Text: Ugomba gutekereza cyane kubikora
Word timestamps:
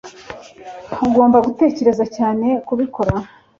Ugomba 1.05 1.37
gutekereza 1.45 2.03
cyane 2.15 2.47
kubikora 2.67 3.13